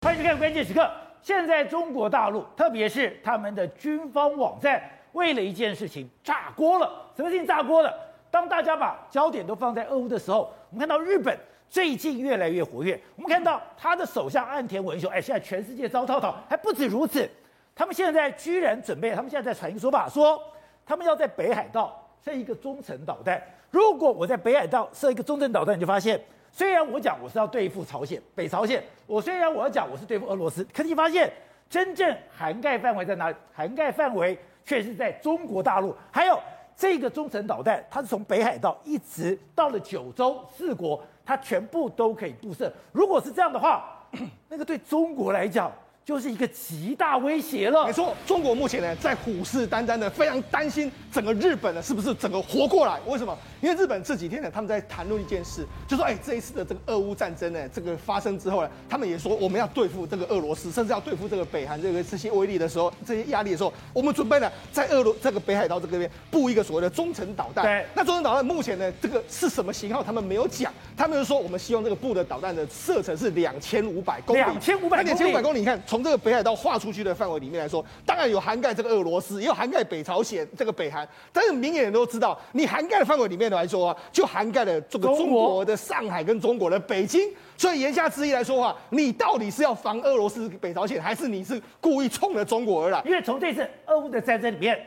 [0.00, 0.88] 欢迎收看关键时刻。
[1.20, 6.88] 现在中国大陆，特别是他们的军方网站，为了一件事情炸锅了。
[7.16, 7.92] 什么事情炸锅了？
[8.30, 11.36] 当大家把焦点都放在俄乌的时候，我们看到日本
[11.68, 12.98] 最近越来越活跃。
[13.16, 16.32] 我们看到他的首相岸田文雄，哎，现在全世界遭滔滔。
[16.48, 17.28] 还不止如此，
[17.74, 20.40] 他们现在居然准备，他们现在在传一个说法，说
[20.86, 23.42] 他们要在北海道设一个中程导弹。
[23.72, 26.20] 如果我在北海道设一个中程导弹，你就发现。
[26.58, 31.32] 虽然我讲我是要对付朝鲜、北朝鲜，我虽然我要讲我是对付俄罗斯，可是你发现
[31.70, 33.36] 真正涵盖范围在哪里？
[33.54, 35.94] 涵盖范围却是在中国大陆。
[36.10, 36.36] 还有
[36.74, 42.72] 这个中程导弹，它是从北海道一直到了九州四国，它全部都可以布设。
[42.90, 44.04] 如果是这样的话，
[44.48, 45.70] 那个对中国来讲。
[46.08, 47.84] 就是一个极大威胁了。
[47.84, 52.98] 没错，中国目前呢在虎视眈眈的，非常担心整个日本呢是不是整个活过来？
[53.06, 53.36] 为什么？
[53.60, 67.62] 因为日本这几天呢他们在谈论一件事，就说哎这一次的这个俄乌战争呢这个发生之后呢，他们也说我们要对付这个俄罗斯，甚至要对付这个北韩这个这些威力的时候，这些压力的时候，我们准备呢在俄罗这个北海道这个边布一个所谓的中程导弹。
[67.66, 70.02] 对，那中程导弹目前呢这个是什么型号？
[70.02, 74.40] 他们没有讲，他们就说我们希望这个布的导弹的射程是两千五百公里。
[74.40, 75.97] 两千五百公里，两千五百公里，你看从。
[75.98, 81.06] 从这个北海道划出去的范围里面来说，当然有涵盖这个俄罗斯，也有涵盖北朝鲜、这个北韩。
[81.32, 87.28] 但是明眼人都知道，你涵盖的范围里面来说啊，就涵盖了这个中国的上海跟中国的北京。
[87.56, 93.02] 所以言下之意来说的话，你到底是要防俄罗斯、北朝鲜，还是你是故意冲着中国而来？
[93.04, 94.78] 因为从这次俄乌的战争里面，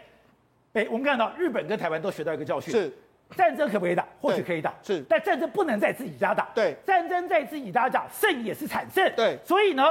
[0.72, 2.98] 北我们看到日本跟台湾都学到一个教训：是
[3.36, 4.08] 战争可不可以打？
[4.22, 6.48] 或许可以打，是，但战争不能在自己家打。
[6.56, 9.12] 对，战争在自己家打，胜也是惨胜。
[9.18, 9.84] 对，所以呢。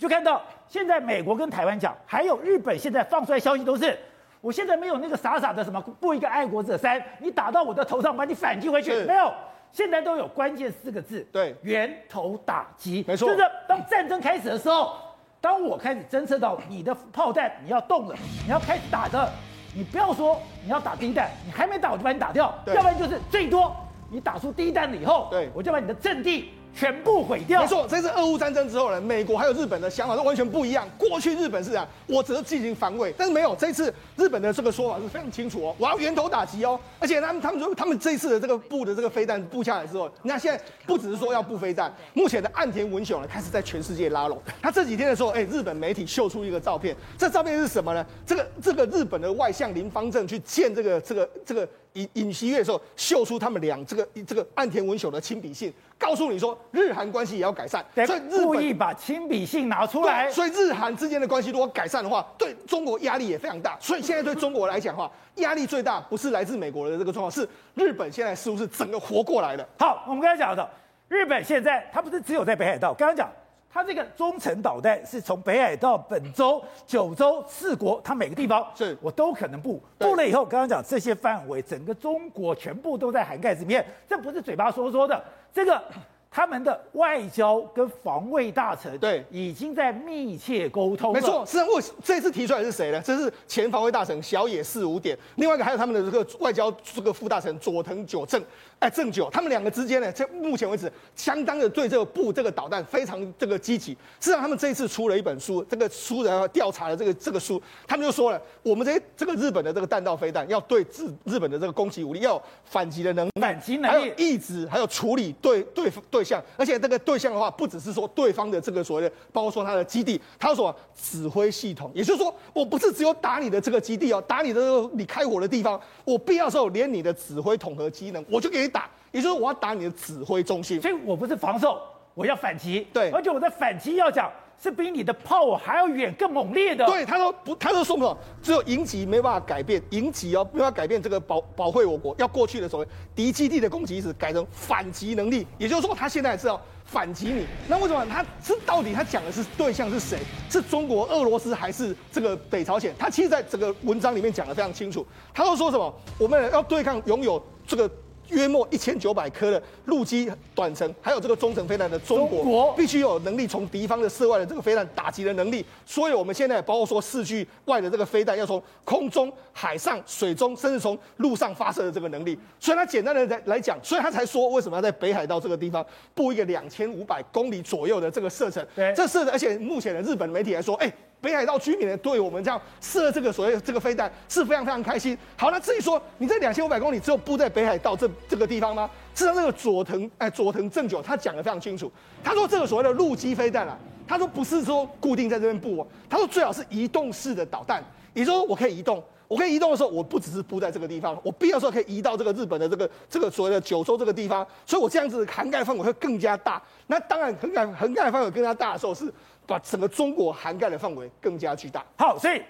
[0.00, 3.94] 就看到现在美国跟台湾讲，还有日本现在放出来消息都是，
[4.40, 9.30] 我现在没有那个傻傻的什么布一个爱国者三，你打到我的头上把你反击回去，没有，
[9.70, 14.96] 现在都有关键四个字，对，源头打击，没错，就是当战争开始的时候，
[15.38, 19.30] 当我开始侦测到你的炮弹你要动了，你要开始打的，
[19.76, 23.76] 你不要说你要打第一弹，你还没打我就把你打掉，要不然就是最多
[24.10, 26.54] 你打出第一弹了以后，对，我就把你的阵地。
[26.74, 27.62] 全部毁掉。
[27.62, 30.88] 没错，这次俄乌战争之后呢，美国还有日本的想法都完全不一样。
[30.96, 36.78] 过去日本是这样，我只是进行防卫，但是没有这次日本的这个说法是非常清楚哦，我要源头打击哦。
[36.98, 44.40] 而且他们他们说，他们这次的这个布的这个飞弹布下来之后，那现在不只是说要布飞弹，目前的岸田文雄呢开始在全世界拉拢。
[44.62, 48.06] 他这几天的时候，哎，日本媒体秀出一个照片，这照片是什么呢？
[48.24, 51.68] 这个这个日本的外相林芳正去见这个这个这个。
[51.94, 60.30] 尹尹锡悦的时候，秀出他们俩这个这个岸田文雄的亲笔信，告诉你说日韩关系也要改善，所以故意把亲笔信拿出来。
[60.30, 63.76] 所以日韩之间的关系如果改善的话，对中国压力也非常大。
[63.80, 69.66] 所以现在对中国来讲的话， 压力最大不是来自美国的这个状况，是日本现在是不是整个活过来了？
[69.78, 70.68] 好，我们刚才讲的，
[71.08, 73.28] 日本现在它不是只有在北海道，刚刚讲。
[73.72, 79.80] 它这个中程导弹是从北海道、本州、九州四国，它每个地方是我都可能布。
[79.96, 85.82] 布了以后，刚刚讲这些范围，整个中国全部都在涵盖里面，这不是嘴巴说说的，这个。
[86.30, 91.20] 他们的外交跟防卫大臣对已经在密切沟通了。
[91.20, 93.02] 没错，实际上我这次提出来是谁呢？
[93.04, 98.40] 这是前防卫大臣小野四五点，另外一个还有他们的这个外交这个副大臣佐藤久正，
[98.78, 103.90] 哎，正久，他们两个之间呢，在目前为止相当的对这个布这个导弹非常这个积极。
[104.20, 116.19] 实际上，他们这一次出了一本书，这个书然后调查了这个这个书，他们就说了，我们这些这个日本的这个弹道飞弹要对日日本的这个攻击武力要有反击的能力，反击能力，还有抑制，还有处理对对对。
[116.20, 124.60] 对象，而且这个对象的话，不只是说对方的这个所谓的，包括说他的基地，他说指挥系统，也就是说，我不是只有打你的这个基地哦，打你的
[124.92, 131.80] 你开火的地方，我必要时候连你的指挥统合机能，我就给你打，也就是我要打你的指挥中心，所以我不是防守，
[132.12, 134.30] 我要反击，对，而且我在反击要讲。
[134.62, 136.84] 是比你的炮还要远、更猛烈的。
[136.84, 138.18] 对，他说不，他说说什么？
[138.42, 145.46] 只有迎击没办法改变，迎击哦，没办法改变这个保保卫我国要过去的所谓敌基地的攻击是，改成反击能力。
[145.56, 147.46] 也就是说，他现在是要反击你。
[147.68, 148.04] 那为什么？
[148.06, 150.18] 他是到底他讲的是对象是谁？
[150.50, 152.94] 是中国、俄罗斯还是这个北朝鲜？
[152.98, 155.06] 他其实在这个文章里面讲的非常清楚。
[155.32, 155.94] 他都说什么？
[156.18, 157.90] 我们要对抗拥有这个。
[158.30, 165.64] 约莫一千九百颗的陆基短程，还有这个中程飞弹的中国，必须有能力从敌方的涉外的这个飞弹打击的能力。
[165.84, 172.38] 所以，我们现在包括说四距外的这个飞弹，要从空中、海上、水中，甚至从陆上发射的这个能力。
[172.58, 175.84] 所以，他简单的来来讲，所以他才说为什么要在北海道这个地方
[176.14, 178.64] 布一个两千五百公里左右的这个射程。
[178.74, 180.92] 对，这射程，而且目前的日本媒体来说，哎。
[181.20, 185.16] 北海道居民呢，对我们这样射这个所谓这个飞弹是非常非常开心。
[185.36, 188.88] 好，那至于说你这两千五百公里只有布在北海道这这个地方吗？
[189.14, 191.90] 事实上，这个佐藤哎佐藤正久他讲得非常清楚，
[192.24, 193.76] 他说这个所谓的陆基飞弹啊，
[194.08, 197.84] 他说不是说固定在这边布哦，他说最好是移动式的导弹，
[198.14, 199.02] 也就是说我可以移动。
[199.28, 206.60] 我可以移动的时候，我不只是布在这个地方，我必要的时候可以移到这个日本的这个这个所谓的九州这个地方，所以我这样子涵盖范围会更加大。
[206.88, 209.04] 那当然，涵盖涵盖范围更加大的时候，是
[209.50, 211.84] 把整个中国涵盖的范围更加巨大。
[211.96, 212.40] 好，所以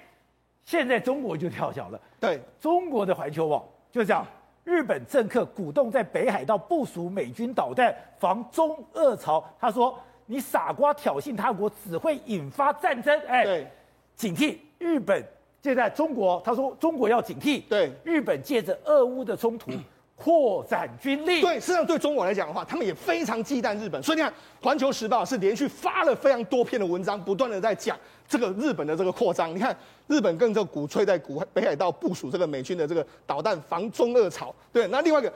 [0.67, 1.99] 现在中国就跳脚了。
[2.21, 4.27] 对，中国的环球网就这样，
[4.65, 13.19] 日本政客鼓动在北海道部署美军导弹防中俄朝，他说你傻瓜挑衅他国只会引发战争。
[13.27, 13.67] 哎，对，
[14.15, 15.25] 警惕日本。
[15.63, 19.71] 现在中国，他说中国要警惕，对日本借着俄乌的冲突
[20.23, 21.41] 扩展军力。
[21.41, 24.03] 对，实际上对中国来讲的话，他们也非常忌惮日本。
[24.03, 24.31] 所以你看，
[24.63, 27.99] 《环球时报》是连续发了非常多篇的文章，不断的在讲
[28.31, 29.55] 这个日本的这个扩张。
[29.55, 34.55] 你看，日本更就鼓吹在古北海道部署这个美军的这个导弹防中二草。
[34.73, 35.31] 对，那另外一个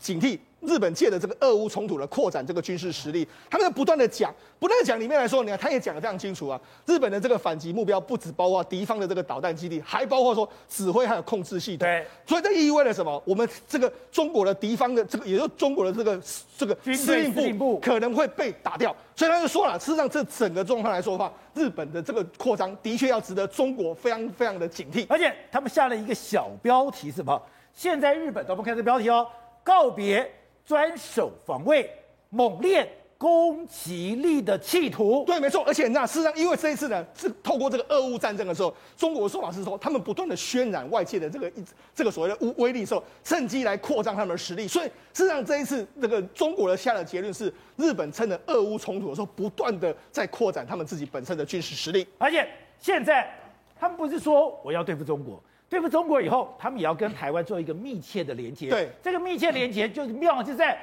[0.00, 0.38] 警惕。
[0.62, 6.60] 日本借的这个俄乌冲突的扩展这个军事实力，他们在不断的讲，不断的讲里面来说，你看他也讲的非常清楚啊。
[6.84, 11.88] 日本的这个反击目标不只包括敌方的这个导弹基地，还包括说指挥还有控制系统。
[11.88, 13.22] 对，所以这意味着什么？
[13.24, 16.20] 我们这个中国的敌方的这个，也就是中国的这个
[16.60, 18.94] 这个司令部可能会被打掉。
[19.16, 25.06] 所以他就说了，事实上这整个状况来说的话，日本的这个扩张的确要值得中国非常非常的警惕。
[25.08, 27.40] 而且他们下了一个小标题，什么？
[27.72, 29.26] 现在日本，我们看这标题哦，
[29.64, 30.30] 告别。
[30.66, 31.90] 专守防卫，
[32.28, 32.88] 猛练
[33.20, 35.22] 攻击力的企图。
[35.26, 35.62] 对，没错。
[35.66, 41.62] 而且那事实上，因为这一次呢，是透过这个俄乌战争的时候，中国的说法是说，他们不断的渲染外界的这个一
[41.94, 44.66] 这个所谓的威威力的时候，趁机来扩张他们的实力。
[44.66, 52.06] 所以事实上，这一次这个中国的下的结论是，日本趁着俄乌冲突的时候，不断的在扩展他们自己本身的军事实力。
[52.16, 53.30] 而且现在
[53.78, 55.38] 他们不是说我要对付中国。
[55.68, 58.70] 对付中国以后，他们也要跟台湾做一个密切的连接。
[58.70, 60.76] 对，这个密切连接就是妙，就在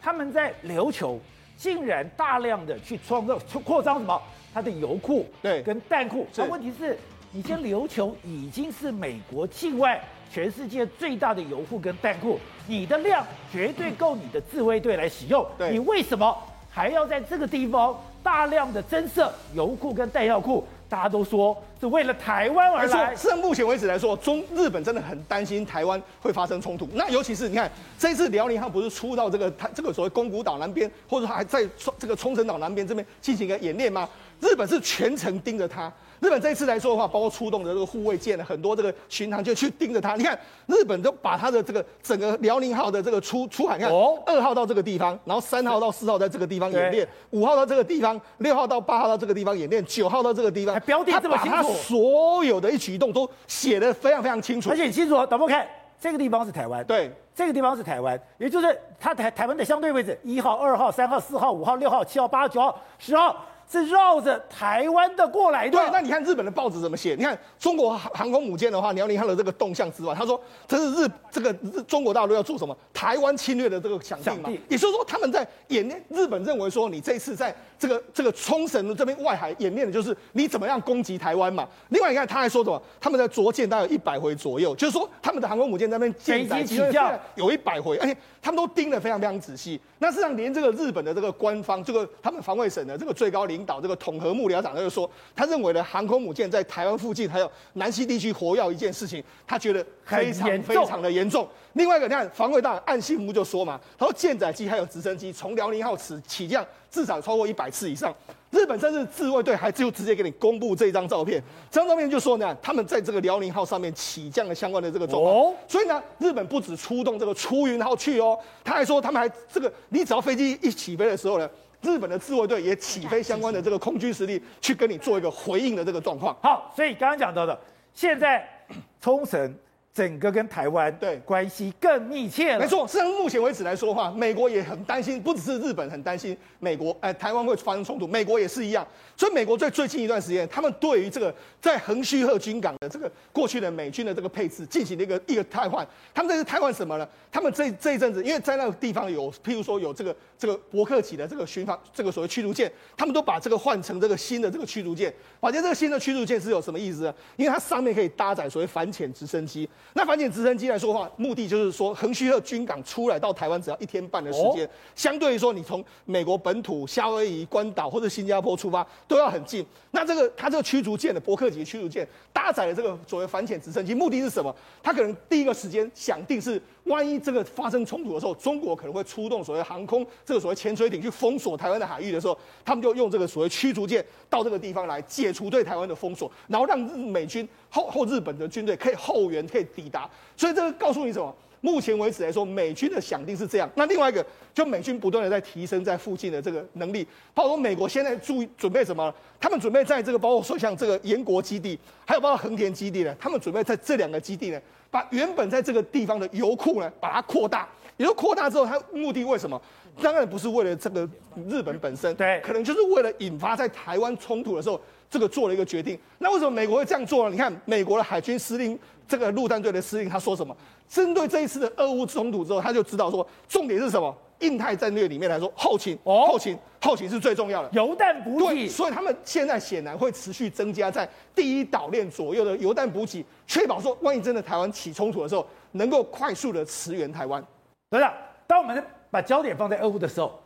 [0.00, 1.20] 他们在琉球
[1.56, 4.20] 竟然大量的去创造、扩张什么？
[4.54, 6.26] 它的油库，对，跟弹库。
[6.36, 6.98] 那问题是，
[7.30, 9.98] 你现在琉球已经是美国境外
[10.30, 15.46] 全世界最大的油库跟弹库，你的量绝对够你的自卫队来使用。
[15.56, 16.36] 对，你为什么
[16.70, 20.64] 还要在这个地方大量的增设油库跟弹药库？
[20.92, 23.16] 大家都说是为了台湾而来。
[23.16, 26.86] 是，目前为止来说，中日本真的很担心台湾会发生冲突。
[26.92, 34.06] 那尤其是你看，这一次辽宁号不是出到这个台这个所谓宫古岛南边，或者还在冲这个冲绳岛南边这边进行一个演练吗？
[34.38, 35.90] 日本是全程盯着它。
[36.22, 40.14] 日本这一次来说的话，包括出动的这个护卫舰，很多这个巡航就去盯着它。
[40.14, 43.92] 你看，日本都把它的这个整个辽宁号的这个出出海，你看
[44.24, 54.70] 二号到这个地方，然后三号到四号在这个地方演练，五号到这个地方，六号到八号到这个地方演练，九号到这个地方，标的这么清楚，他所有的一举一动都写得非常非常清楚。
[54.70, 55.66] 而且清楚，导播看
[56.00, 63.44] 这个地方是台湾，对，这个地方是台湾，也就是它台台湾的相对位置，一号、二号、三号、四号、五号、六号、七号、八号、九号、十号。
[63.72, 65.70] 是绕着台湾的过来的。
[65.70, 67.14] 对，那你看日本的报纸怎么写？
[67.16, 70.38] 你看中国航空母舰的话，辽宁号的这个动向之外，他说
[70.68, 72.76] 这是日这个日中国大陆要做什么？
[72.92, 74.50] 台湾侵略的这个想定嘛。
[74.68, 76.04] 也就是说，他们在演练。
[76.10, 81.66] 日本认为说，你这次在这个这个冲绳这边外海演练的就是你怎么样攻击台湾嘛。
[81.88, 82.82] 另外，你看他还说什么？
[83.00, 89.80] 他们在着舰大概有一百回左右，就是说他们的航空母舰在那边舰载起降有一百回，而且他们都盯得非常非常仔细。
[89.98, 93.61] 那事实上，连这个日本的这个官方，这个他们防卫省的这个最高领。
[93.62, 101.48] 领导这个统合幕僚长他就说，他认为呢，航空母舰在台湾附近还有南西地区活跃一件事情，他觉得非常非常的严重。
[101.74, 108.12] 另外一个，你看防卫大臣岸信夫就说嘛，他说舰载机还有直升机从辽宁号起起降至少超过一百次以上。
[108.50, 115.34] 日本甚至自卫队还就直接给你公布这张照片，这张照片就说呢，他们在这个辽宁号上面起降的相关的这个状况。
[115.34, 121.48] 哦，所以呢，日本不止出动这个出云号去哦，他还说他们还这个，你只要飞机一起飞的时候呢。
[121.82, 126.34] 日本的自卫队也起飞相关的这个空军实力，去跟你做一个回应的这个状况。
[126.42, 127.58] 好，所以刚刚讲到的，
[127.92, 128.48] 现在
[129.00, 129.54] 冲绳。
[129.94, 132.60] 整个跟台湾对关系更密切了。
[132.60, 138.86] 没错，实际上目前为止来说的话，美国也很担心，不只是日本很担心美国，哎，台湾会发生冲突，美国也是一样。
[139.14, 145.86] 所以美国在最近一段时间，他们对于这个在横须贺军港的这个过去的美军的这个配置进行了一个一个汰换。
[146.14, 147.06] 他们这是汰换什么呢？
[147.30, 155.12] 他们这这一阵子，因为在那个地方有，譬如说有这个这个伯克级的这个巡防这个所谓驱逐舰，他们都把这个换成这个新的这个驱逐舰。
[155.40, 157.14] 而且这个新的驱逐舰是有什么意思呢？
[157.36, 159.68] 因为它上面可以搭载所谓反潜直升机。
[159.94, 169.64] 那反潜直升机来说的话，目的就是说，横须贺军港出来到台湾只要一天半的时间，哦、相对于说你从美国本土、夏威夷、关岛或者新加坡出发都要很近。
[169.90, 174.54] 那这个它这个驱逐舰的伯克级驱逐舰搭载了这个所谓反潜直升机，目的是什么？
[174.82, 190.08] 它可能第一个时间想定是，万一这个发生冲突的时候，中国可能会出动所谓航空这个所谓潜水艇去封锁台湾的海域的时候，他们就用这个所谓驱逐舰到这个地方来解除对台湾的封锁，然后让美军后后日本的军队可以后援可以抵达。
[190.36, 191.34] 所以这个告诉你什么？
[191.64, 193.70] 目前为止来说，美军的想定是这样。
[193.76, 197.06] 那另外一个，就美军不断的在提升在附近的这个能力。
[197.32, 199.14] 包括美国现在注意准备什么？
[199.38, 204.60] 他们准备在这个包括说像这个延国基地，还有包括横田基地呢，他们准备在这两个基地呢，
[204.90, 207.68] 把原本在这个地方的油库呢，把它扩大。
[207.96, 209.60] 也就扩大之后，它目的为什么？
[210.02, 211.08] 当然不是为了这个
[211.48, 215.96] 日本本身，对，可能就是为了引发在台湾冲突的时候，这个做了一个决定。
[216.18, 217.30] 那为什么美国会这样做呢？
[217.30, 218.76] 你看，美国的海军司令。
[219.08, 220.56] 这个陆战队的司令他说什么？
[220.88, 224.14] 针对这一次的俄乌冲突之后，他就知道说，重点是什么？
[224.40, 228.66] 印太战略里面来说，后勤，哦，后勤，后勤是最重要的，油弹补给。
[228.66, 237.42] 所以他们现在显然会持续增加在第一岛链左右的油弹补给，确保说，万一真的台湾起冲突的时候，能够快速的驰援台湾。
[237.88, 238.12] 对了，
[238.46, 240.36] 当我们把焦点放在俄乌的时候，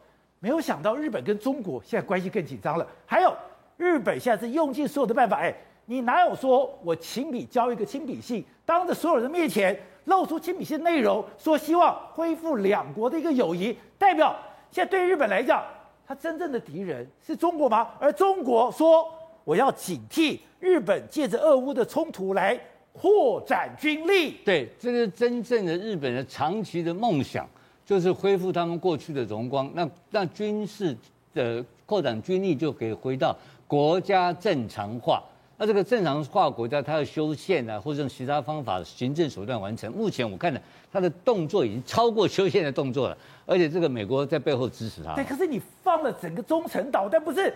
[0.40, 2.86] 没有想到日本跟中国现在关系更紧张了。
[3.06, 3.34] 还有，
[3.78, 5.54] 日本现在是用尽所有的办法，哎。
[5.86, 14.36] 你哪有说我亲笔交一个亲笔信，当着所有人面前露出亲笔信内容，说希望恢复两国的一个友谊，代表
[14.70, 15.62] 现在对日本来讲，
[16.06, 17.88] 他真正的敌人是中国吗？
[18.00, 19.08] 而中国说
[19.44, 22.58] 我要警惕日本借着俄乌的冲突来
[22.92, 24.38] 扩展军力。
[24.44, 27.48] 对，这个真正的日本的长期的梦想，
[27.84, 30.96] 就是恢复他们过去的荣光，那那军事
[31.32, 33.36] 的扩展军力就可以回到
[33.68, 35.22] 国家正常化。
[35.58, 39.90] 那这个正常化国家，它要修宪啊，或者用其他方法、行政手段完成。
[39.92, 40.60] 目前我看呢，
[40.92, 45.14] 它的动作已经超过修宪的动作了，而且这个美国在背后支持它。
[45.14, 47.54] 对，可是你放了整个中程导弹，不是，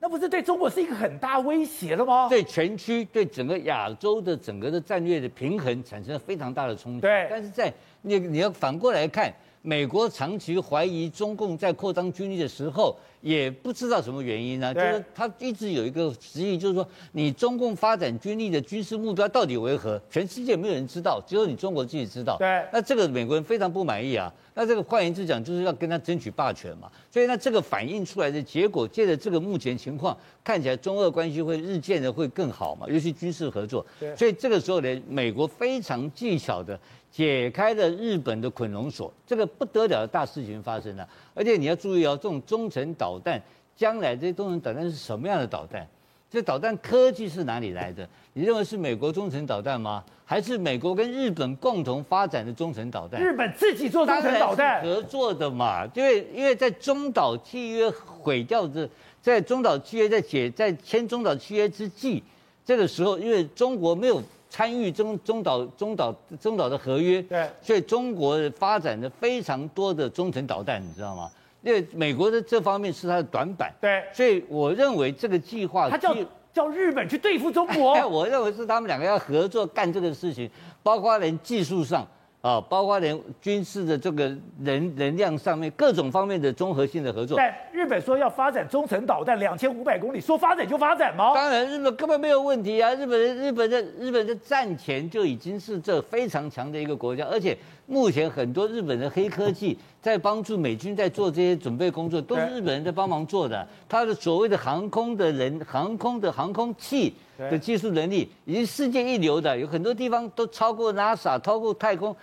[0.00, 2.28] 那不是对中国是一个很大威胁了吗？
[2.28, 7.00] 对全区、对整个亚洲的整个的战略的平衡产生了非常大的冲击。
[7.02, 7.72] 对，但是在
[8.02, 9.32] 你你要反过来看。
[9.66, 14.72] 美国长期怀疑中共在扩张军力的时候，也不知道什么原因呢？
[14.72, 20.00] 就是他一直有一个质疑，就是说你中共发展军力的军事目标到底为何？
[20.08, 22.36] 全世界没有人知道，只有你中国自己知道。
[22.36, 24.32] 对，那这个美国人非常不满意啊。
[24.54, 26.88] 那这个换言之讲，就是要跟他争取霸权嘛。
[27.10, 33.84] 所以那这个反映出来的结果，借着这个目前情况，看起来中俄关系会日渐的会更好嘛，尤其军事合作。
[33.98, 36.78] 对，所以这个时候呢，美国非常技巧的。
[37.16, 41.08] 解开了日本的捆龙锁，这个不得了的大事情发生了。
[41.32, 43.40] 而且你要注意哦，这种中程导弹，
[43.74, 45.88] 将来这些中程导弹是什么样的导弹？
[46.30, 48.06] 这导弹科技是哪里来的？
[48.34, 50.04] 你认为是美国中程导弹吗？
[50.26, 53.18] 还是美国跟日本共同发展的中程导弹？
[53.18, 55.88] 日本自己做中程导弹合作的嘛？
[55.94, 58.86] 因为因为在中岛契约毁掉的，
[59.22, 62.22] 在中岛契约在解在签中岛契约之际，
[62.62, 64.22] 这个时候因为中国没有。
[64.56, 71.30] 参与中中岛中岛中岛的合约，对，所以中国发展的非常多的中程导弹，你知道吗？
[71.62, 76.16] 因为美国的这方面是它的短板，对，所以我认为这个计划，他叫
[76.54, 80.50] 叫日本去对付中国，哎， 我认为是他们两个要合作干这个事情，
[80.82, 82.06] 包括连技术上。
[82.46, 87.36] 啊，包括连军事的这个人能量上面各种方面的综合性的合作。
[87.36, 91.34] 但日本说要发展中程导弹两千五百公里，说发展就发展吗？
[91.34, 92.94] 当然，日本根本没有问题啊！
[92.94, 103.66] 日本的日本的日本的战前就已经是这非常强的一个国家，而且目前很多日本的黑科技在帮助美军在做这些准备工作，都是日本人在帮忙做的。
[103.88, 112.14] 他的所谓的航空的人、航空的航空器的技术能力，已经世界一流的，有很多地方都超过 NASA，超过太空。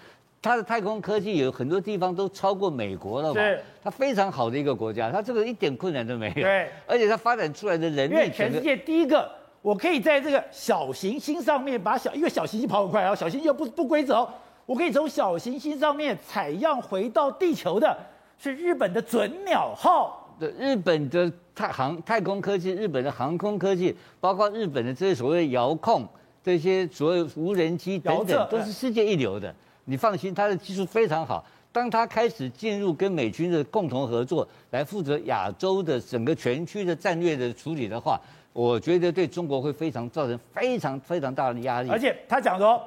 [0.43, 3.39] 它的太空科技有很多地方都超过美国了嘛？
[3.39, 6.33] 是，它非常好的一个国家，它这个一点困难都没有。
[6.33, 9.31] 对，而且它发展出来的人力，全世界第一个，
[9.61, 14.27] 我可以在这个小行星上面把小，因为小行星跑很快啊，小行星又不不规则，
[14.65, 17.97] 我可以从小行星上面采样回到地球的，
[18.37, 26.05] 是日本的准鸟号对，日本的太航太空科技，日本的航空科技，包括日本的这些所谓遥控，
[26.43, 29.55] 这些所谓无人机等等，都是世界一流的。
[29.85, 31.43] 你放心，他的技术非常好。
[31.71, 38.21] 当他开始进入跟美军的共同合作，来负责亚洲的整个全区的战略的处理的话，
[38.53, 41.89] 我觉得对中国会非常造成非常非常大的压力。
[41.89, 42.79] 而且他讲说，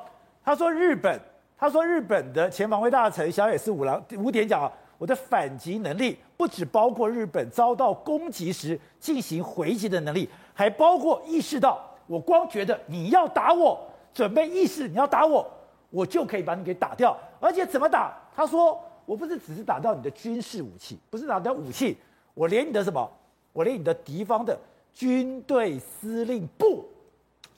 [0.45, 1.21] 他说日本，
[1.59, 13.85] 他说日本的前防卫大臣小野寺五郎五点讲啊，我的反击能力不只包括日本遭到攻击时进行回击的能力，还包括意识到我光觉得你要打我，
[14.15, 15.45] 准备意识你要打我。
[15.97, 17.17] 我就可以把你给打掉。
[17.41, 18.15] 而且怎么打？
[18.35, 21.97] 他说，我不是只是打掉你的军事武器，不是打掉武器，
[22.35, 23.11] 我连你的什么，
[23.55, 24.59] 我连你的敌方的
[24.93, 26.85] 军队司令部。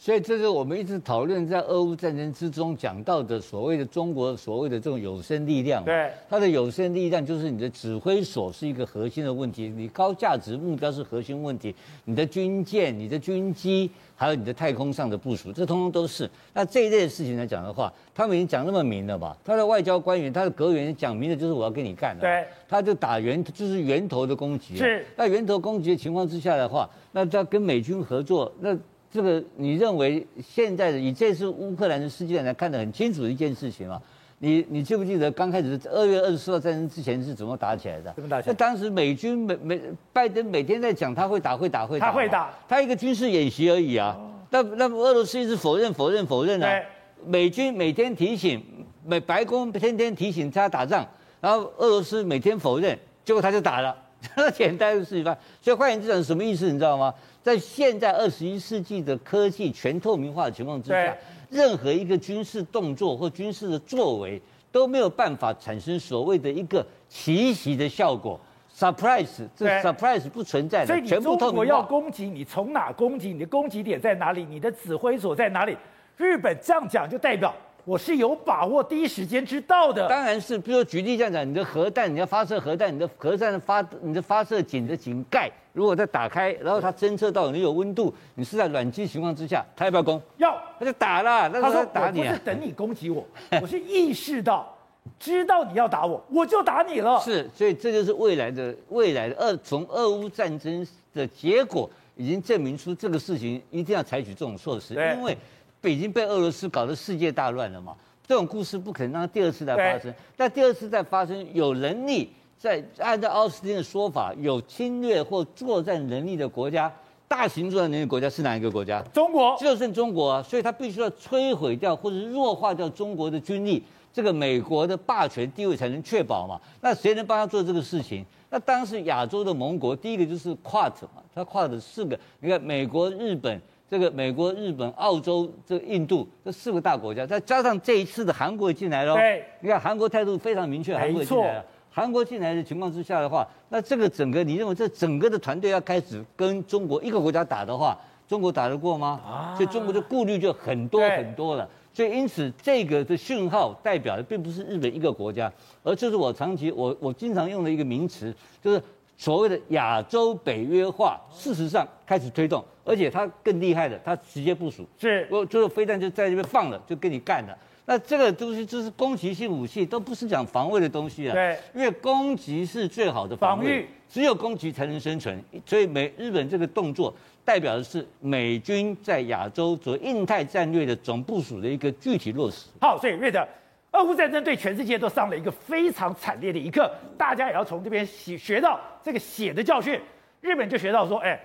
[0.01, 5.85] 所以这是我们一直讨论在俄乌战争之中讲到的所谓的中国所谓的这种有生力量。
[5.85, 11.75] 对，它的有生力量就是你的指挥所是一个核心的问题，你高价值目标是核心问题，
[12.05, 16.31] 你的军舰、你的军机，还有你的太空上的部署，这通通都是。
[16.55, 19.37] 那这一类的事情来讲的话，他们已经讲那么明了吧？
[19.45, 22.21] 他的外交官员、他的阁员讲明了，就是我要跟你干了。
[22.21, 24.77] 对，他就打源，就是源头的攻击。
[24.77, 25.05] 是。
[25.17, 28.79] 那源头攻击的情况之下的话，那他跟美军合作，那。
[29.11, 34.01] 这个你认为现在的以这次乌克兰的事件来看得很清楚的一件事情啊？
[34.41, 38.13] 你你记不记得刚开始二月二十四号战争之前是怎么打起来的？
[38.13, 38.53] 怎么打起来？
[38.53, 39.81] 那当时美军每每
[40.13, 44.17] 拜登每天在讲他会打会打会打，他会打，他一个军事演习而已啊。
[44.51, 46.81] 那那么俄罗斯一直否认否认否认啊。
[47.27, 48.63] 美军每天提醒，
[49.05, 51.05] 美白宫天天提醒他打仗，
[51.41, 53.97] 然后俄罗斯每天否认，结果他就打了，
[54.37, 55.37] 这 简单的事情吧。
[55.61, 56.67] 所以换言之是什么意思？
[56.71, 57.13] 你知道吗？
[57.43, 61.17] 在现在二十一世纪的科技全透明化的情况之下，
[61.49, 64.41] 任何一个军事动作或军事的作为
[64.71, 68.39] 都没有办法产生所谓的一个奇袭的效果
[68.75, 73.33] ，surprise，这 surprise 不存在的，所以你中国要攻击，你从哪攻击？
[73.33, 74.45] 你的攻击点在哪里？
[74.45, 75.77] 你的指挥所在哪里？
[76.17, 77.55] 日本这样讲就代表。
[77.89, 90.21] 我是有把握第一时间知道的，当然是，比如说举例这样讲，你的核弹，你要发射核弹，你的核弹发，你的发射井的井盖，如果再打开，然后它侦测到你有温度，你是在暖机情况之下，它要不要攻？
[90.37, 91.49] 要，他就打了。
[91.49, 93.27] 他说打你、啊，我不是等你攻击我，
[93.63, 94.77] 我是意识到，
[95.19, 97.19] 知道你要打我，我就打你了。
[97.23, 105.35] 是，所以这就是未来的未来的俄从俄乌战争的结果，已经证明出这个事情一定要采取这种措施，因为。
[105.81, 107.95] 北京被俄罗斯搞得世界大乱了嘛？
[108.27, 110.13] 这种故事不可能让它第二次再发生。
[110.37, 116.93] 但第二次再发生，有能力在按照奥斯汀的说法，有侵略或作战能力的国家，
[117.27, 119.01] 大型作战能力的国家是哪一个国家？
[119.15, 120.43] 中国，就剩中国啊！
[120.43, 123.83] 所以他必须要摧毁掉或者弱化掉中国的军力，
[124.13, 126.61] 这个美国的霸权地位才能确保嘛？
[126.83, 128.23] 那谁能帮他做这个事情？
[128.51, 133.59] 那当时亚洲的盟国，第一个就是 QUAD 嘛，他 QUAD 四个，你看美国、日本。
[133.91, 139.15] 这个美国、日本、澳洲、这个印度这四个大国家，再加上这一次的韩国进来了。
[139.15, 141.65] 对，你看韩国态度非常明确，韩国进来了。
[141.91, 149.21] 韩国进来的情况之下的话，那这个整个你认为这整个的团队要开始跟中国一个国家打的话，中国打得过吗？
[149.27, 151.67] 啊，所以中国的顾虑就很多很多了。
[151.95, 155.51] 所以因此这个的讯号代表的并不是日本一个国家，
[155.83, 158.83] 而这是我长期我我经常用的一个名词，就是。
[159.19, 167.59] 所谓的亚洲北约化，事实上开始推动，而且它更厉害的，它直接部署，是，我就是飞弹就在这边放了，就跟你干了。
[167.85, 171.33] 那这个东西就是攻击性武器，都不是讲防卫的东西啊。
[171.33, 175.43] 对，因为攻击是最好的防御，只有攻击才能生存。
[175.67, 177.13] 所以美日本这个动作，
[177.45, 182.67] 代表的是美军在亚洲做印太战略的总部署的一个具体落实。
[182.81, 183.45] 好，所以瑞德。
[183.93, 189.99] 俄乌战争对全世界都上了一个非常惨烈的一课，大家也要从这边学学到这个血的教训。
[190.41, 191.41] 日本就学到说，哎，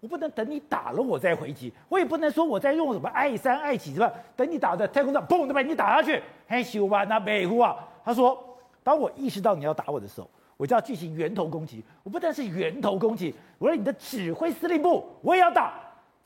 [0.00, 6.22] 我不能等你打了我再回击，我也不能说我在用什么爱三爱几什么，等你打在太空上，砰，就把你打下去。
[6.46, 8.42] 嘿，修吧，那北湖啊，他说，
[8.84, 11.82] 当我意识到你要打我的时候，我就要进行源头攻击。
[12.04, 15.74] 我不但是源头攻击，我连你的指挥司令部我也要打。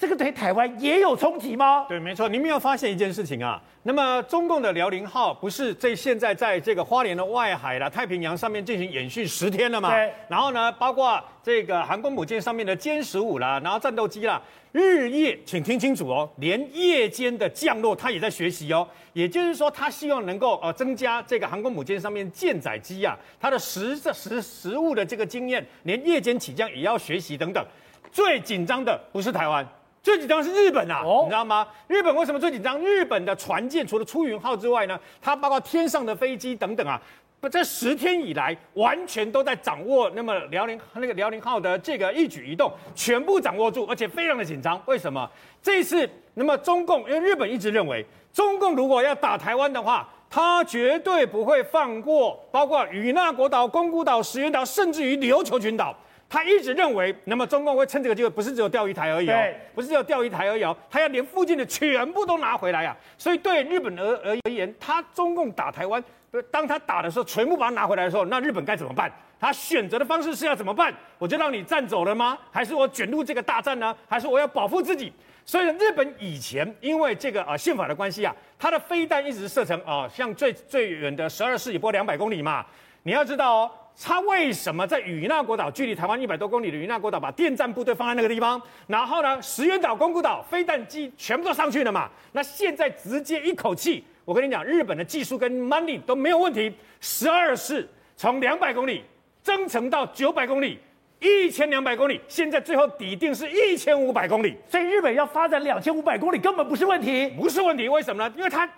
[0.02, 1.86] 这个对台湾也有冲击吗？
[1.88, 2.28] 对，没错。
[2.28, 9.90] 你们有发现一件事情啊，那么中共的辽宁号不是在现在在这个花莲的外海啦，太平洋上面进行演训十天了嘛？
[9.90, 10.12] 对。
[10.26, 18.84] 然后呢，包括这个航空母舰上面的歼十五啦，然后战斗机啦，日夜，请听清楚哦，连夜间的降落它也在学习哦。
[19.12, 27.64] 也就是说，它希望能够呃增加这个航空母舰上面舰载机啊，它的实这实实物的这个经验，连夜间起降也要学习等等。
[28.10, 29.64] 最紧张的不是台湾。
[30.02, 31.64] 最紧张是日本啊，你知道吗？
[31.86, 32.76] 日本为什么最紧张？
[32.80, 37.00] 日本的船舰除了出云号之外呢，它包括天上的飞机等等啊，
[37.40, 40.10] 不，这十天以来完全都在掌握。
[40.10, 44.80] 那么辽宁那个辽宁号的这个一举一动，全部掌握住，而且非常的紧张。
[44.86, 45.30] 为什么？
[45.62, 55.96] 这一次，那么中共因为日本一直认为，中共如果要打台湾的话，他绝对不会放过包括与那国岛、宫古岛、石垣岛，甚至于琉球群岛。
[56.32, 62.96] 他一直认为，那么中共会趁这个机会，不是只有钓鱼台而已哦，不是只有钓鱼台而已哦，他要连附近的全部都拿回来啊！
[63.18, 66.02] 所以对日本而而言，他中共打台湾，
[66.50, 69.12] 当他打的时候，全部把它拿回来的时候，那日本该怎么办？
[69.38, 70.90] 他选择的方式是要怎么办？
[71.18, 72.38] 我就让你战走了吗？
[72.50, 73.94] 还是我卷入这个大战呢？
[74.08, 75.12] 还是我要保护自己？
[75.44, 82.64] 所以呢，日本以前因为这个啊宪法的关系啊，它的飞弹一直射程啊，像最最远的十二式也不过两百公里嘛。
[83.02, 92.08] 你要知道哦，它为什么在与那国岛距离台湾一百多公里的与那国岛把电站部队放在那个地方，然后呢，石垣岛、宫古岛飞弹机全部都上去了嘛？
[92.32, 99.04] 那现在直接一口气，我跟你讲，日本的技术跟 money 都没有问题，十二式从两百公里
[99.42, 100.78] 增程到九百公里。
[101.24, 107.88] 一千两百公里，现在最后底定是一千五百公里，所以日本要发展两千五百公里根本不是问题，不是问题。
[107.88, 108.34] 为什么呢？
[108.36, 108.68] 因为它，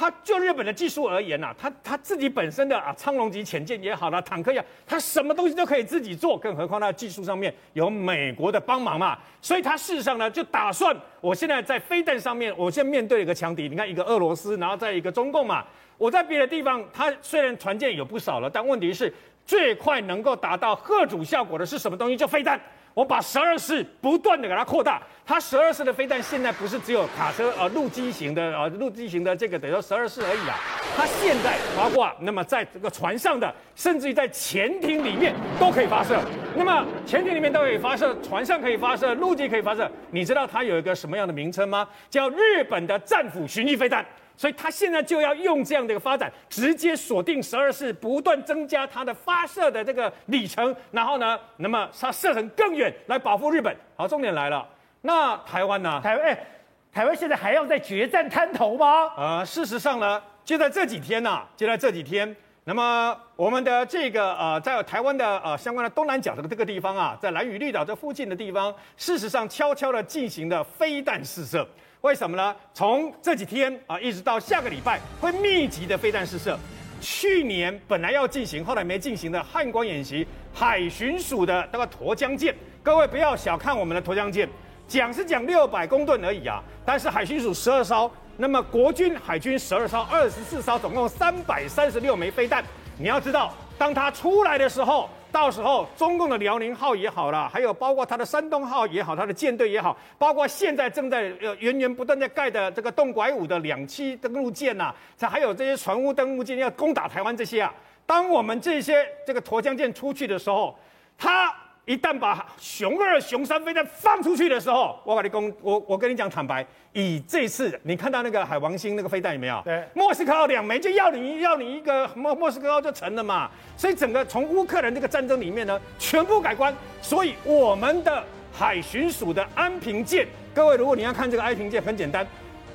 [0.00, 15.62] 它就日本的技术而言呐、啊，它它自己本身的啊，苍龙级潜舰也好了，坦克也好，它什么东西都可以自己做，更何况它技术上面有美国的帮忙嘛，所以它事实上呢，就打算，我现在在飞弹上面，我现在面对一个强敌，你看一个俄罗斯，然后再一个中共嘛，
[15.98, 19.12] 我在别的地方，它虽然团舰有不少了，但问题是。
[19.46, 22.16] 最快能够达到吓阻效果的是什么东西？
[22.16, 22.60] 就飞弹。
[22.94, 25.02] 我把十二式不断的给它扩大。
[25.24, 30.58] 它十二式的飞弹现在不是只有卡车呃陆基型的呃陆基型的这个等于说十二式而已啊。
[30.96, 36.20] 它现在包括那么在这个船上的，甚至于在潜艇里面都可以发射。
[36.56, 39.88] 那么潜艇里面都可以发射，船上可以发射，陆基可以发射。
[40.10, 41.88] 你知道它有一个什么样的名称吗？
[42.08, 44.04] 叫日本的战斧巡弋飞弹。
[44.40, 53.76] 所以他现在就要用这样的一个发展，直接锁定十二式，不断增加它的发射的这个里程，然后呢，那么它射程更远，来保护日本。
[53.96, 54.66] 好，重点来了，
[55.02, 56.00] 那台湾呢？
[56.02, 56.46] 台湾，哎，
[56.90, 59.12] 台湾现在还要在决战滩头吗？
[59.14, 71.68] 呃，事实上呢，就在这几天呐、啊，就在这几天，那么我们的这个呃，在台湾的呃相关的东南角的这个地方啊，在蓝屿绿岛这附近的地方，事实上悄悄的进行了飞弹试射。
[72.02, 72.56] 为什么呢？
[72.72, 76.58] 从这几天啊，一直到下个礼拜，会密集的飞弹试射。
[76.98, 84.48] 去年本来要进行，后来没进行的汉光演习，海巡署的那个沱江舰，各位不要小看我们的沱江舰，
[84.88, 92.64] 讲是讲六百公吨而已啊，但是海巡署十二艘，那么国军海军十二艘，二十四艘，总共三百三十六枚飞弹。
[92.98, 95.10] 你要知道，当它出来的时候。
[95.32, 107.72] 到时候，中共的辽宁号也好了，还有包括他的山东号也好，他的舰队也好，包括现在正在呃源源不断在盖的这个洞拐五的两栖登陆舰呐，这还有这些船坞登陆舰要攻打台湾这些啊，
[108.04, 110.78] 当我们这些这个沱江舰出去的时候，
[111.16, 111.54] 他。
[111.90, 119.60] 一旦把熊二、熊三飞弹放出去的时候，我跟你讲，我我跟你讲坦白，以这次你看到那个海王星那个飞弹有没有？
[119.64, 123.50] 对，莫斯科号两枚就要你要你一个莫莫斯科号就成了嘛。
[123.76, 126.72] 所以整个从乌克兰这个战争里面呢，全部改观。
[127.02, 128.22] 所以我们的
[128.52, 130.24] 海巡署的安平舰，
[130.54, 132.24] 各位如果你要看这个安平舰，很简单，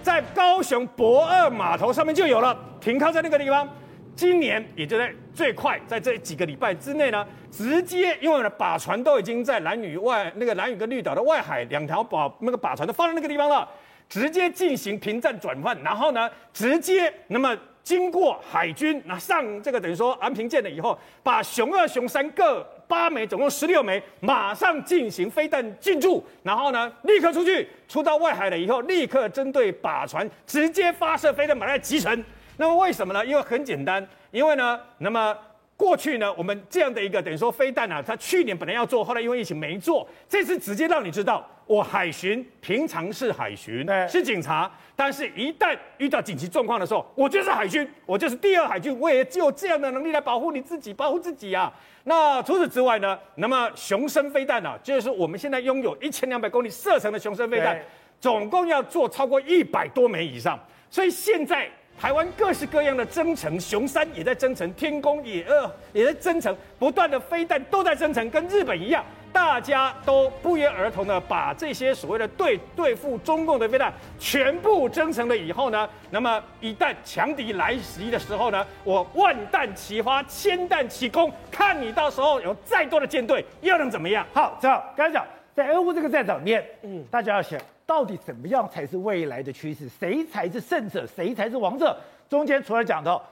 [0.03, 3.65] 在高雄博二码头上面就有了，停靠在那个地方。
[4.13, 13.67] 今年也就在最快在这几个礼拜之内呢，直接因为呢靶船都已经在蓝屿外那个蓝屿跟绿岛的外海两条靶那个靶船都放在那个地方了，
[14.09, 32.23] 直接进行平战转换，然后呢直接那么经过海军那上这个等于说安平舰了以后，把熊二熊三各八枚，总共十六枚，马上进行飞弹进驻，然后呢立刻出去，出到外海了以后，立刻针对靶船直接发射飞弹把它击沉。
[32.57, 33.25] 那么为什么呢？
[33.25, 35.35] 因为很简单，因为呢，那么
[35.77, 51.73] 过去呢，我们这样的一个等于说飞弹啊，它去年本来要做，后来因为疫情没做，这次直接让你知道，我海巡平常是海巡，是警察，但是一旦遇到紧急状况的时候，我就是海军，我就是第二海军，我也只有这样的能力来保护你自己，保护自己啊。
[52.05, 57.77] 那除此之外呢，那么雄升飞弹啊，就是我们现在拥有一千两百公里射程的雄升飞弹，
[58.21, 60.57] 总共要做超过一百多枚以上，
[60.89, 61.69] 所以现在。
[61.99, 84.25] 台湾各式各样的增程，雄三也在增程，天弓也二也在增程，不断的飞弹都在增程，跟日本一样，大家都不约而同的把这些所谓的对对付中共的飞弹全部增程了以后呢，那么一旦强敌来袭的时候呢，我万弹齐发，千弹齐攻，看你到时候有再多的舰队又能怎么样？
[84.33, 87.59] 好，这样刚才讲在俄乌这个战场里面，嗯，大家要想。
[87.85, 89.87] 到底怎么样才是未来的趋势？
[89.87, 91.05] 谁才是胜者？
[91.05, 91.95] 谁才是王者？
[92.27, 93.23] 中间除了讲到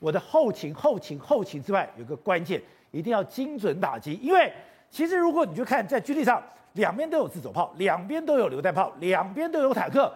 [0.00, 4.14] 我的后勤、后勤、后勤之外，有个关键，一定要精准打击。
[4.14, 4.52] 因为
[4.90, 6.42] 其实如果你去看在军力上，
[6.72, 10.12] 两边都有自走炮，两边都有榴弹炮，两边都有坦克。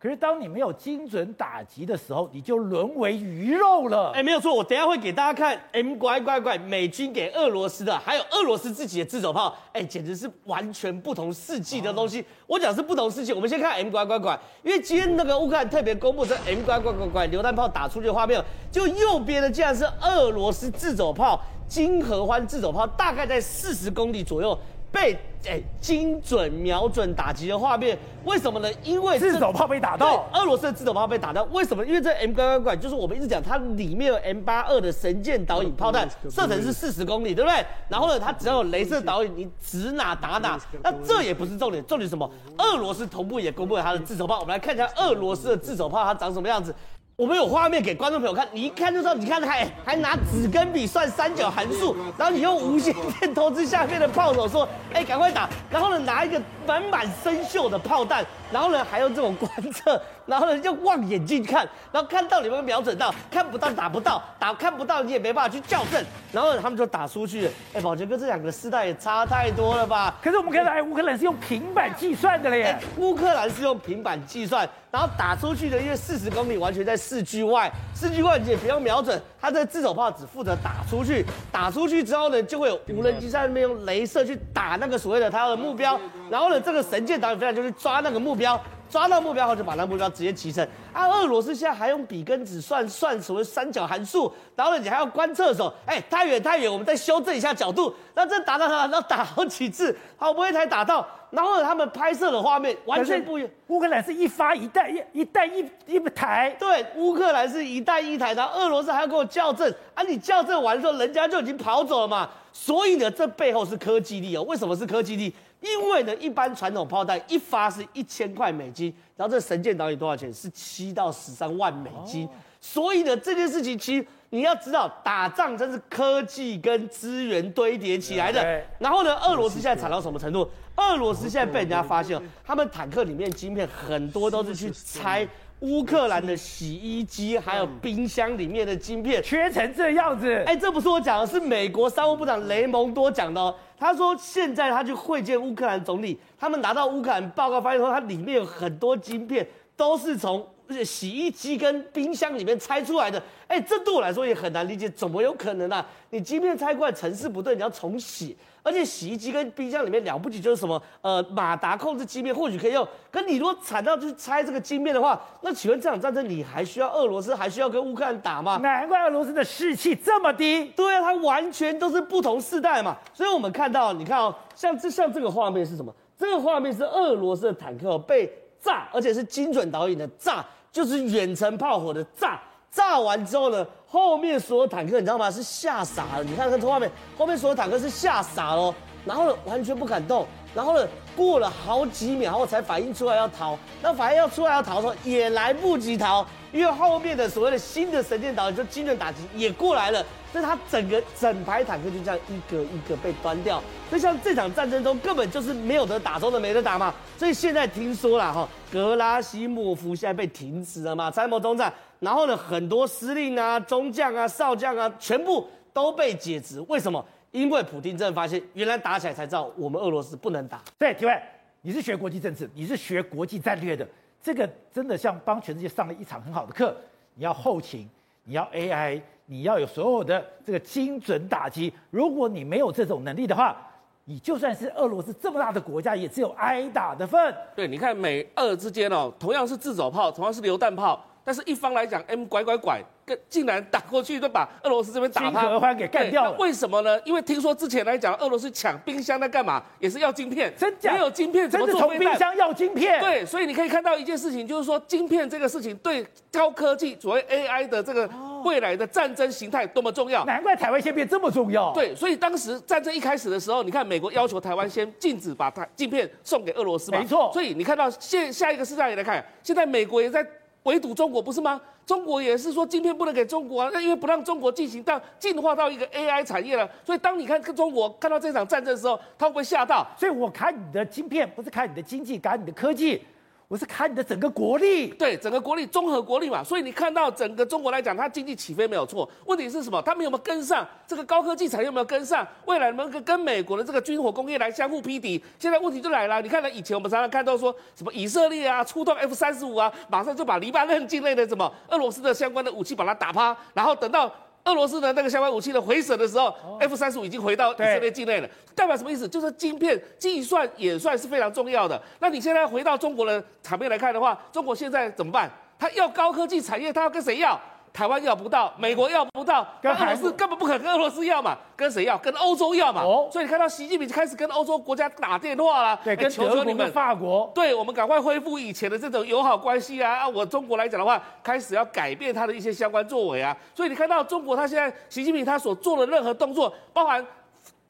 [0.00, 4.12] 可是当你没有精准打击的时候，你就沦为鱼肉了。
[4.14, 12.20] 哎，没有错，我等一下会给大家看 M 拐拐拐美军给俄罗斯的，还有俄罗斯自己的自走炮，哎，简直是完全不同世纪的东西。
[12.20, 24.56] 哦、我讲是不同世纪，我们先看 M 拐拐拐，因为今天那个乌克兰特别公布这 M 拐拐拐拐榴弹炮打出去的画面，就右边的竟然是俄罗斯自走炮金合欢自走炮，大概在四十公里左右。
[24.90, 28.68] 被哎精准瞄准打击的画面，为什么呢？
[28.82, 31.84] 因为自走炮被打到，俄罗斯的自走炮被打到，为什么？
[31.84, 37.64] 因为这 M 拐拐拐就是我们一直讲，它里面有 M 八二的神箭导引炮弹，射程是四十公里，对不对？
[37.88, 40.58] 然后呢，它只要有镭射导引，你指哪打哪。
[40.82, 42.28] 那这也不是重点，重点是什么？
[42.56, 46.74] 俄罗斯同步也公布了它的自走炮，我们来看一下俄罗斯的自走炮它长什么样子。
[47.18, 66.00] 我们有画面给观众朋友看，你一看就知道，你看还还拿纸跟笔算三角函数，然后你用无线电通知下面的炮手说， 哎，赶快打，然后呢拿一个满满生锈的炮弹，然后呢还用这种观测，然后呢就望远镜看，然后看到你们瞄准到，看不到打不到，打看不到你也没办法去校正，
[66.30, 67.50] 然后呢他们就打出去。
[67.74, 70.14] 哎，宝杰哥这两个世代也差太多了吧？
[70.22, 74.70] 可是我们看到，哎，乌克兰是用平板计算的了耶，乌克兰是用平板计算。
[74.98, 85.96] 然后打出去的，因为四十公里完全在视距外，视距外你也不用瞄准，它的自走炮只负责打出去，打出去之后呢，就会有无人机在那边用镭射去打那个所谓的它的目标，
[86.28, 88.60] 然后呢，这个神箭导演飞弹就去抓那个目标。
[88.90, 90.66] 抓到目标后就把那目标直接击沉。
[90.92, 97.94] 啊，俄罗斯现在还用笔跟纸算算所谓三角函数，然后呢，你还要观测手，哎、欸，太远太远，我们再修正一下角度。
[98.14, 101.06] 那这打到他，然后打好几次，好不容易才打到。
[101.30, 103.50] 然后，他们拍摄的画面完全不一样。
[103.66, 109.70] 乌克兰是一发一弹一一弹一一台，对，乌克兰是一弹一台，然后俄罗斯还要给我校正。
[109.92, 112.30] 啊，你校正完之后，人家就已经跑走了嘛。
[112.50, 114.42] 所以呢，这背后是科技力哦。
[114.44, 115.34] 为什么是科技力？
[115.60, 120.32] 因为呢，一般传统炮弹一发是一千块美金，然后这神箭导引多少钱？
[120.32, 122.26] 是七到十三万美金。
[122.26, 128.62] 哦、所以呢，这件事情其实你要知道，打仗真是科技跟资源堆叠起来的。
[128.78, 130.48] 然后呢，俄罗斯现在惨到什么程度？
[130.76, 135.26] 俄罗斯现在被人家发现，他们坦克里面晶片很多都是去拆
[135.60, 140.32] 乌克兰的洗衣机，还有冰箱里面的晶片，缺成这样子。
[140.46, 143.52] 哎，这不是我讲的，是美国商务部长雷蒙多讲的哦。
[143.78, 150.46] 他说：“现在他去会见乌克兰总理，他们拿到乌克兰报告，发现说它里面有很多晶片都是从
[150.84, 153.22] 洗衣机跟冰箱里面拆出来的。
[153.46, 155.86] 哎，这对我来说也很难理解，怎么有可能啊？
[156.10, 158.36] 你晶片拆过来，程式不对，你要重洗。
[158.68, 160.80] 而且洗衣机跟冰箱里面了不起就是什么？
[161.00, 162.86] 呃，马达控制晶片或许可以用。
[163.10, 168.58] 可你如果惨到去拆这个晶片的话，那请问这场战争你还需要俄罗斯还需要跟乌克兰打吗？
[168.58, 170.66] 难怪俄罗斯的士气这么低。
[170.76, 172.94] 对啊，它完全都是不同世代嘛。
[173.14, 175.90] 所以我们看到，你看哦，像这像这个画面是什么？
[176.18, 182.38] 这个画面是俄罗斯的坦克被炸，而且是精准导引的炸，就是远程炮火的炸。
[182.70, 185.30] 炸完之后呢，后面所有坦克你知道吗？
[185.30, 186.24] 是吓傻了。
[186.24, 190.86] 你看看这画面，后面所有坦克是吓傻了，然后呢完全不敢动，然后呢
[191.18, 193.58] 过了好几秒后才反应出来要逃。
[193.82, 203.60] 那反应要出来要逃的时候也来不及逃，因为后面的所谓的新的神殿导引就精准打击也过来了，所以他整个整排坦克就这样一个一个被端掉。
[203.90, 206.94] 所以像这场战争中根本就是没有得打中的没得打嘛。
[207.18, 211.72] 所以现在听说了哈，格拉西莫夫现在被停职了嘛，参谋总长。
[211.98, 216.64] 然后呢，很多司令啊、中将啊、少将啊，全部都被解职。
[216.68, 217.04] 为什么？
[217.30, 220.62] 因为普丁真的发现，原来打起来才知道我们俄罗斯不能打。
[220.78, 221.22] 对，体会，
[221.62, 223.86] 你是学国际政治，你是学国际战略的，
[224.22, 226.74] 这个真的像帮全世界上了一场很好的课。
[227.14, 227.88] 你要后勤，
[228.24, 231.72] 你要 AI，你要有所有的这个精准打击。
[231.90, 233.56] 如果你没有这种能力的话，
[234.04, 237.34] 你就算是俄罗斯这么大的国家，也只有挨打的份。
[237.54, 241.04] 对，你看美俄之间哦，同样是自走炮，同样是榴弹炮。
[241.28, 246.32] 但是一方来讲，M 拐拐拐，跟竟然打过去就把俄罗斯这边打趴，金给干掉了。
[246.38, 246.98] 为什么呢？
[247.04, 249.62] 因为听说之前来讲，俄罗斯抢冰箱在干嘛？
[249.78, 250.94] 也是要晶片，真假？
[250.94, 251.80] 没有晶片怎么做？
[251.80, 252.98] 从冰箱要晶片。
[253.00, 258.08] 对，所以你可以看到一件事情，就是说晶片这个事情对高科技，所谓 AI 的这个
[258.42, 260.24] 未来的战争形态多么重要。
[260.24, 261.74] 难怪台湾先变这么重要。
[261.74, 266.98] 对，所以当时战争一开始的时候，你看美国要求台湾先禁止把台晶片送给俄罗斯嘛？
[266.98, 267.30] 没错。
[267.34, 270.26] 所以你看到现下一个时代也来看，现在美国也在。
[270.68, 271.58] 围堵中国不是吗？
[271.86, 279.86] 中国也是说晶片不能给中国啊，那因为不让中国进行到进化到一个 AI 产业了，所以当你看中国看到这场战争的时候，他会不会吓到？
[279.96, 283.02] 所以我看你的晶片不是看你的经济，看你的科技。
[283.48, 286.44] 我是看你的整个国力，对整个国力，综合国力嘛。
[286.44, 289.08] 所以你看到整个中国来讲，它经济起飞没有错。
[289.24, 289.80] 问题是什么？
[289.80, 291.66] 它们有没有跟上这个高科技产业？
[291.66, 295.24] 有没有跟上未来能够跟美国的这个军火工业来相互匹敌？
[295.38, 296.20] 现在问题就来了。
[296.20, 304.12] 你看了以前我们常常看到说什么以色列啊出动 F 三十五啊，马上就把黎巴嫩境内的什么俄罗斯的相关的武器把它打趴，然后等到。
[304.48, 309.06] 俄罗斯的那个相关武器的回审的时候，F 三十五已经回到以色列境内了，代表什么意思？
[309.06, 311.80] 就是晶片计算演算是非常重要的。
[312.00, 315.30] 那你现在回到中国的场面来看的话，中国现在怎么办？
[315.58, 317.38] 他要高科技产业，他要跟谁要？
[317.78, 321.96] 台湾要不到，美国要不到，跟俄罗斯根本不可能跟俄罗斯要嘛，跟谁要？
[321.98, 322.82] 跟欧洲要嘛。
[322.82, 329.98] 哦，所以你看到习近平开始跟欧洲国家打电话了，对，跟求求你们法国，对我们赶快恢复以前的这种友好关系啊！
[329.98, 333.36] 啊，我中国来讲的话，开始要改变他的一些相关作为啊。
[333.54, 337.06] 所以你看到中国他现在习近平他所做的任何动作，包含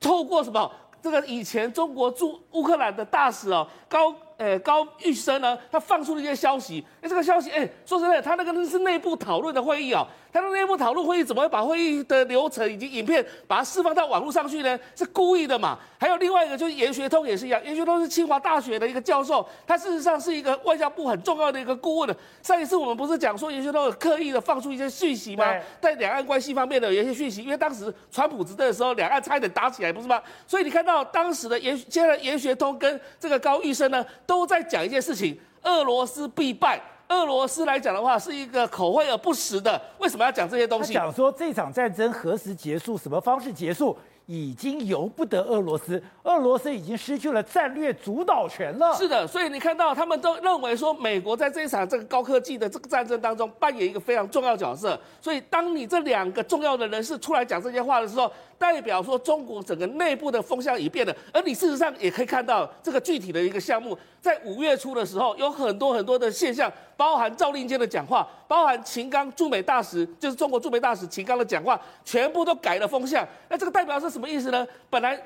[0.00, 0.72] 透过什么？
[1.02, 4.14] 这个以前中国驻乌克兰的大使哦，高。
[4.38, 6.82] 呃，高玉生呢，他放出了一些消息。
[7.02, 10.06] 哎，这个消息，哎，说实在，他那个是内部讨论的会议哦。
[10.30, 14.78] 他的内部讨论会议怎么会把会议的流程以及影片把它释放到网络上去呢？
[14.94, 15.76] 是故意的嘛？
[15.98, 22.16] 还有另外一个就是严学通也是一样，严学通是清华大学的一个教授，他事实上是一个外交部很重要的一个顾问。
[22.42, 25.44] 上一次我们不是讲说严学通有刻意的放出一些讯息吗？
[25.80, 30.22] 在两岸关系方面的有一些讯息，因为当时川普执政的时候，两岸差一点打起来，不是吗？
[30.46, 36.78] 所以你看到当时的严，现在严学通跟这个高玉生呢，都在讲一件事情：俄罗斯必败。
[37.08, 39.80] 俄罗斯来讲的话，是一个口惠而不实的。
[39.98, 40.92] 为什么要讲这些东西？
[40.92, 43.96] 讲说这场战争何时结束，什么方式结束？
[44.26, 48.94] 已经由不得俄罗斯，俄罗斯已经失去了战略主导权了。
[48.94, 55.00] 是的，所以你看到他们都认为说，美国在这一场这个高科技的这个战争当中扮演一个非常重要角色。
[55.18, 61.14] 所以当你这两个重要的人士出来讲这些话的时候，代表说中国整个内部的风向已变了。
[61.32, 73.26] 而你事实上也可以看到这个具体的一个项目，在五月初的时候，有很多很多的现象，包含赵立坚的讲话，包含秦刚驻美大使，就是中国驻美大使秦刚的讲话，全部都改了风向。
[73.48, 74.28] 那这个代表是什么？
[74.28, 74.66] 意思呢？
[74.90, 75.18] 本来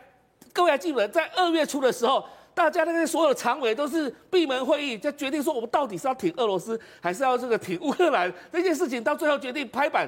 [0.52, 2.22] 各位还记得，在二月初的时候，
[2.54, 10.06] 大家那些所有常委都是闭门会议，在决定说我们到底是要挺俄罗斯，还是要这个挺乌克兰这件事情，到最后决定拍板，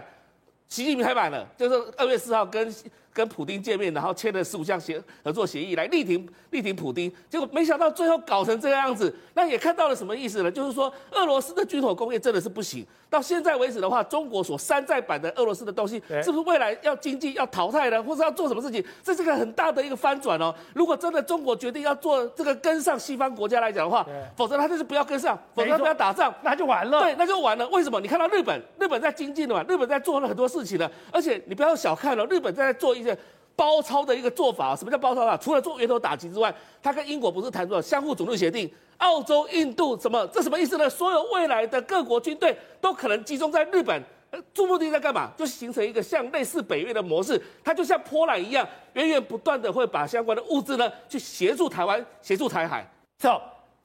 [0.69, 2.71] 习近平拍板了，就是二月四号跟。
[3.15, 10.51] 跟普丁见面，然后签了十五项协合作协议来力挺力挺普丁，结果没想到最后搞成这个样子，那也看到了什么意思呢？
[10.51, 12.85] 就是说俄罗斯的军火工业真的是不行。
[13.09, 18.03] 到现在为止的话，中国所山寨版的俄罗斯的东西，是不是未来要经济要淘汰呢？
[18.03, 18.85] 或者要做什么事情？
[19.05, 20.53] 这是个很大的一个翻转哦。
[20.75, 24.05] 如果真的中国决定要做这个跟上西方国家来讲的话，
[24.37, 27.03] 否则他就是不要跟上，否则他不要打仗，那就完了。
[27.03, 27.69] 对，那就完了。
[27.69, 28.01] 为什么？
[28.01, 33.17] 你看到日本，日本在精进的嘛，日本在做了很多事情的，而且你不要小看了，日本在做一些。
[33.57, 35.37] 包抄的一个做法，什么叫包抄啊？
[35.37, 38.69] 除了做源头打击之外，他跟英国不是谈出了相互主力协定？
[38.97, 40.27] 澳洲、印度什么？
[40.33, 40.91] 这什么意思呢？
[40.91, 45.31] 所有未来的各国军队都可能集中在日本，呃，注目的在干嘛？
[45.37, 52.85] 就形成一个像类似北约的模式，它就像波兰一样，源源不断的会把相关的物资呢去协助台湾，协助台海。
[53.19, 53.41] 走，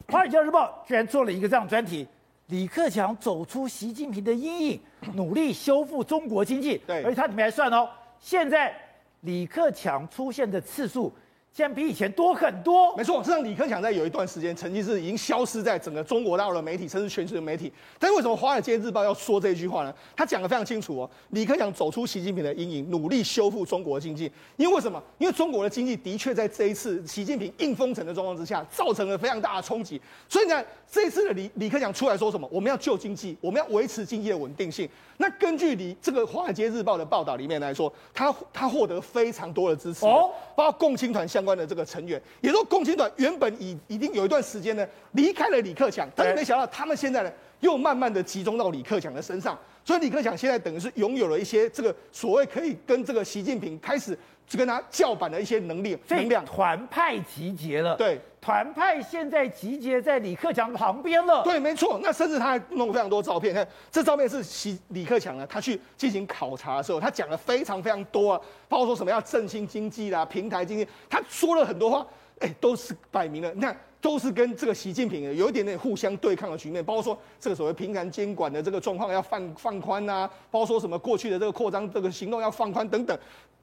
[0.11, 2.07] 《华尔街日报》居然做了一个这样专题：
[2.47, 4.79] 李克强走出习近平的阴影，
[5.13, 6.81] 努力修复中国经济。
[6.87, 7.87] 对，而且他里面还算哦，
[8.19, 8.75] 现在。
[9.21, 11.11] 李克强出现的次数，
[11.51, 12.95] 竟然比以前多很多。
[12.95, 17.71] 没错，实际上李克强在有一段时间曾经是已经消失在整个中国大陆的媒体，甚至全球的媒体。
[17.97, 19.93] 但是为什么《华尔街日报》要说这句话呢？
[20.15, 21.09] 他讲得非常清楚哦。
[21.31, 24.31] 李克强走出习近平的阴影，努力修复中国经济。
[24.57, 25.03] 因为什么？
[25.17, 29.99] 因为中国的经济的确在这一次习近平硬封城的状况之下，造成了非常大的冲击。
[30.29, 32.49] 所以呢，这次的李李克强出来说什么？
[32.51, 34.89] 我们要救经济，我们要维持经济的稳定性。
[35.17, 54.17] 那根据你这个《华尔街日报》的报道里面来说，他他获得非常多的支持哦，包括共青团相关的这个成员，也说共青团原本已已经有一段时间呢离开了李克强，但是没想到他们现在呢又慢慢的集中到李克强的身上，所以李克强现在等于是拥有了一些这个所谓可以跟这个习近平开始。
[54.49, 57.95] 就跟他叫板的一些能力、能量，团派集结了。
[57.95, 61.43] 对，团派现在集结在李克强旁边了。
[61.43, 61.99] 对，没错。
[62.01, 72.05] 那甚至他还弄非常多照片，看这照片是习李克强呢，他去进行考察的时候，他讲了非常非常多啊，包括说什么要振兴经济啦、平台经济，他说了很多话，
[72.39, 83.19] 哎，都是摆明了，你看都是跟这个习近平有一点点互相对抗的局面，包括说这个所谓平台监管的这个状况要放放宽啊，包括说什么过去的这个扩张这个行动要放宽等等。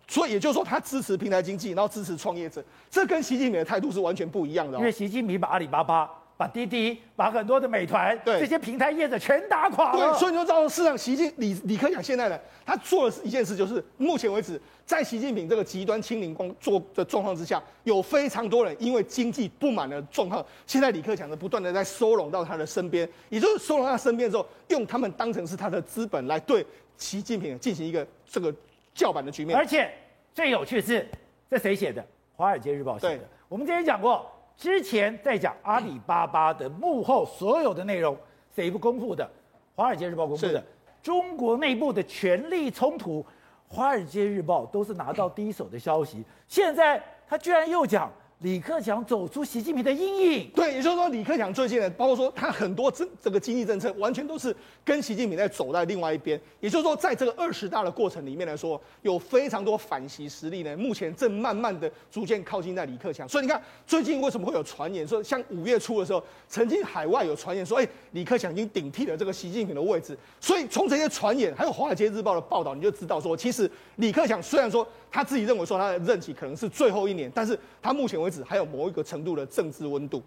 [0.08, 4.78] 所以也就是说，他支持平台经济，然后支持创业者，这跟习近平的态度是完全不一样的。
[4.78, 10.12] 因为习近平把阿里巴巴、把滴滴、把很多的美团，对这些平台业者全打垮了。
[10.12, 26.64] 对，所以你就知道，市场习近李李克强现在呢，他做的一件事就是，目前为止，在习近平这个极端清零工作的状况之下，有非常多人因为经济不满的状况，现在李克强呢不断的在收拢到他的身边，也就是收拢到他身边之后，用他们当成是他的资本来对
[26.96, 28.54] 习近平进行一个这个。
[28.96, 29.92] 叫板的局面，而且
[30.32, 31.06] 最有趣的是，
[31.50, 32.00] 这谁写的？
[32.34, 33.24] 《华尔街日报》写的。
[33.46, 38.16] 我们之前讲过，之前在讲阿里巴巴的幕后所有的内容，
[38.54, 39.22] 谁不公布的？
[39.76, 40.64] 《华尔街日报》公布的。
[41.02, 43.22] 中国内部的权力冲突，
[43.68, 46.24] 《华尔街日报》都是拿到第一手的消息。
[46.48, 48.10] 现在他居然又讲
[48.40, 50.50] 李克强走出习近平的阴影。
[50.54, 56.38] 对，也就是说，李克强最近呢，包括说他很多政这个经济政策，完全都是跟习近平在走在另外一边。
[56.60, 63.26] 也就是说，在这个二十大的过程里面来说，有非常多反习实力呢，目前正慢慢的逐渐靠近在李克强。
[63.26, 70.14] 所以你看，最近为什么会有传言说，像五月初的时候，曾经海外有传言说，哎，李克强已经顶替了这个习近平的位置。
[70.42, 74.86] 所以从这些传言，还有《华尔街日报》的报道，你就知道说，其实李克强虽然说
[75.16, 80.22] 他自己认为说他的任期可能是最后一年，但是他目前为止还有某一个程度的政治温度。